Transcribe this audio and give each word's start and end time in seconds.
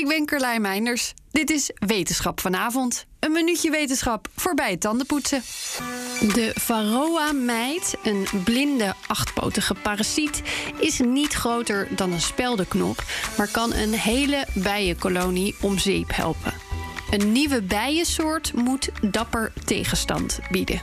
ik 0.00 0.08
ben 0.08 0.26
Carlijn 0.26 0.60
Meinders. 0.60 1.14
Dit 1.30 1.50
is 1.50 1.70
Wetenschap 1.74 2.40
vanavond. 2.40 3.06
Een 3.18 3.32
minuutje 3.32 3.70
wetenschap 3.70 4.28
voorbij 4.36 4.70
het 4.70 4.80
tandenpoetsen. 4.80 5.42
De 6.20 6.50
Varroa-meid, 6.54 7.96
een 8.02 8.26
blinde 8.44 8.94
achtpotige 9.06 9.74
parasiet, 9.74 10.42
is 10.78 10.98
niet 10.98 11.32
groter 11.32 11.88
dan 11.96 12.12
een 12.12 12.20
speldenknop, 12.20 13.04
maar 13.36 13.48
kan 13.48 13.72
een 13.72 13.92
hele 13.92 14.46
bijenkolonie 14.54 15.54
om 15.60 15.78
zeep 15.78 16.14
helpen. 16.14 16.52
Een 17.10 17.32
nieuwe 17.32 17.62
bijensoort 17.62 18.52
moet 18.54 18.90
dapper 19.02 19.52
tegenstand 19.64 20.38
bieden. 20.50 20.82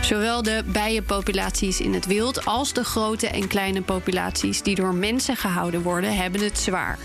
Zowel 0.00 0.42
de 0.42 0.62
bijenpopulaties 0.66 1.80
in 1.80 1.94
het 1.94 2.06
wild 2.06 2.44
als 2.44 2.72
de 2.72 2.84
grote 2.84 3.28
en 3.28 3.48
kleine 3.48 3.82
populaties 3.82 4.62
die 4.62 4.74
door 4.74 4.94
mensen 4.94 5.36
gehouden 5.36 5.82
worden, 5.82 6.16
hebben 6.16 6.40
het 6.40 6.58
zwaar. 6.58 6.98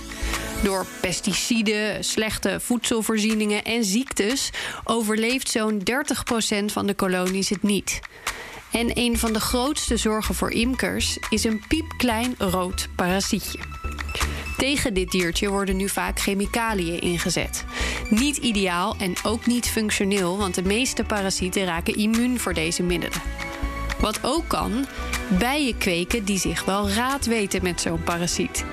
Door 0.64 0.86
pesticiden, 1.02 2.04
slechte 2.04 2.60
voedselvoorzieningen 2.60 3.64
en 3.64 3.84
ziektes 3.84 4.50
overleeft 4.84 5.50
zo'n 5.50 5.82
30% 6.62 6.66
van 6.66 6.86
de 6.86 6.94
kolonies 6.94 7.50
het 7.50 7.64
niet. 7.64 8.00
En 8.72 8.92
een 8.94 9.18
van 9.18 9.34
de 9.34 9.40
grootste 9.40 9.98
zorgen 9.98 10.36
voor 10.36 10.52
imkers 10.52 11.18
is 11.30 11.44
een 11.44 11.64
piepklein 11.68 12.36
rood 12.38 12.88
parasietje. 12.96 13.60
Tegen 14.58 14.94
dit 14.94 15.12
diertje 15.12 15.50
worden 15.50 15.78
nu 15.78 15.90
vaak 15.90 16.20
chemicaliën 16.20 17.02
ingezet. 17.02 17.64
Niet 18.10 18.38
ideaal 18.38 18.96
en 19.00 19.14
ook 19.24 19.46
niet 19.46 19.68
functioneel, 19.68 20.38
want 20.38 20.56
de 20.56 20.64
meeste 20.64 21.04
parasieten 21.04 21.66
raken 21.66 21.96
immuun 21.96 22.40
voor 22.40 22.54
deze 22.54 22.84
middelen. 22.84 23.22
Wat 24.00 24.20
ook 24.22 24.48
kan, 24.48 24.86
bijen 25.40 25.78
kweken 25.78 26.26
die 26.26 26.40
zich 26.40 26.66
wel 26.66 26.90
raad 26.90 27.26
weten 27.26 27.64
met 27.64 27.82
zo'n 27.82 28.04
parasiet. 28.04 28.66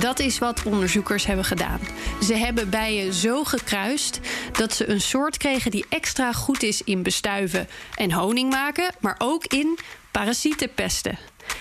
Dat 0.00 0.18
is 0.18 0.38
wat 0.38 0.62
onderzoekers 0.62 1.26
hebben 1.26 1.44
gedaan. 1.44 1.80
Ze 2.22 2.34
hebben 2.34 2.70
bijen 2.70 3.12
zo 3.12 3.44
gekruist 3.44 4.20
dat 4.52 4.74
ze 4.74 4.88
een 4.88 5.00
soort 5.00 5.36
kregen 5.36 5.70
die 5.70 5.84
extra 5.88 6.32
goed 6.32 6.62
is 6.62 6.82
in 6.82 7.02
bestuiven 7.02 7.68
en 7.94 8.12
honing 8.12 8.50
maken, 8.50 8.94
maar 9.00 9.14
ook 9.18 9.46
in 9.46 9.78
parasieten 10.10 10.74
pesten. 10.74 11.18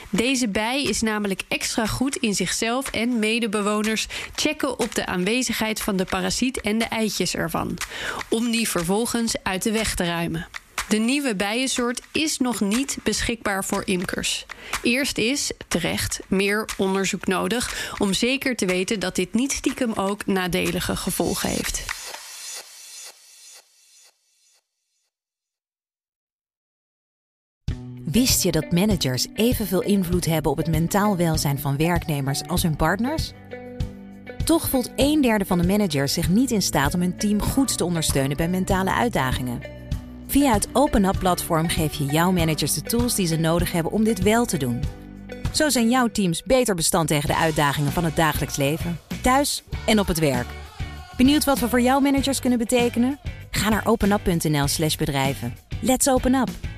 Deze 0.09 0.47
bij 0.47 0.83
is 0.83 1.01
namelijk 1.01 1.41
extra 1.47 1.85
goed 1.85 2.15
in 2.15 2.33
zichzelf 2.33 2.91
en 2.91 3.19
medebewoners 3.19 4.07
checken 4.35 4.79
op 4.79 4.95
de 4.95 5.05
aanwezigheid 5.05 5.81
van 5.81 5.95
de 5.95 6.05
parasiet 6.05 6.61
en 6.61 6.77
de 6.77 6.85
eitjes 6.85 7.35
ervan, 7.35 7.77
om 8.29 8.51
die 8.51 8.69
vervolgens 8.69 9.35
uit 9.43 9.63
de 9.63 9.71
weg 9.71 9.95
te 9.95 10.05
ruimen. 10.05 10.47
De 10.93 10.99
nieuwe 10.99 11.35
bijensoort 11.35 12.01
is 12.11 12.37
nog 12.37 12.61
niet 12.61 12.97
beschikbaar 13.03 13.65
voor 13.65 13.81
imkers. 13.85 14.45
Eerst 14.83 15.17
is, 15.17 15.51
terecht, 15.67 16.19
meer 16.27 16.69
onderzoek 16.77 17.27
nodig 17.27 17.95
om 17.99 18.13
zeker 18.13 18.55
te 18.55 18.65
weten 18.65 18.99
dat 18.99 19.15
dit 19.15 19.33
niet 19.33 19.51
stiekem 19.51 19.93
ook 19.93 20.25
nadelige 20.25 20.95
gevolgen 20.95 21.49
heeft. 21.49 21.85
Wist 28.05 28.43
je 28.43 28.51
dat 28.51 28.71
managers 28.71 29.27
evenveel 29.35 29.81
invloed 29.81 30.25
hebben 30.25 30.51
op 30.51 30.57
het 30.57 30.67
mentaal 30.67 31.17
welzijn 31.17 31.59
van 31.59 31.77
werknemers 31.77 32.43
als 32.47 32.63
hun 32.63 32.75
partners? 32.75 33.31
Toch 34.45 34.69
voelt 34.69 34.91
een 34.95 35.21
derde 35.21 35.45
van 35.45 35.57
de 35.57 35.67
managers 35.67 36.13
zich 36.13 36.29
niet 36.29 36.51
in 36.51 36.61
staat 36.61 36.93
om 36.93 37.01
hun 37.01 37.17
team 37.17 37.41
goed 37.41 37.77
te 37.77 37.85
ondersteunen 37.85 38.37
bij 38.37 38.49
mentale 38.49 38.93
uitdagingen. 38.93 39.82
Via 40.33 40.53
het 40.53 40.67
OpenUp-platform 40.71 41.67
geef 41.67 41.93
je 41.93 42.05
jouw 42.05 42.31
managers 42.31 42.73
de 42.73 42.81
tools 42.81 43.15
die 43.15 43.27
ze 43.27 43.35
nodig 43.35 43.71
hebben 43.71 43.91
om 43.91 44.03
dit 44.03 44.21
wel 44.21 44.45
te 44.45 44.57
doen. 44.57 44.81
Zo 45.51 45.69
zijn 45.69 45.89
jouw 45.89 46.07
teams 46.07 46.43
beter 46.43 46.75
bestand 46.75 47.07
tegen 47.07 47.27
de 47.27 47.35
uitdagingen 47.35 47.91
van 47.91 48.03
het 48.03 48.15
dagelijks 48.15 48.55
leven, 48.55 48.99
thuis 49.21 49.63
en 49.85 49.99
op 49.99 50.07
het 50.07 50.19
werk. 50.19 50.47
Benieuwd 51.17 51.43
wat 51.43 51.59
we 51.59 51.69
voor 51.69 51.81
jouw 51.81 51.99
managers 51.99 52.39
kunnen 52.39 52.59
betekenen? 52.59 53.19
Ga 53.51 53.69
naar 53.69 53.85
openup.nl/slash 53.85 54.95
bedrijven. 54.95 55.55
Let's 55.81 56.07
open 56.07 56.33
up! 56.33 56.72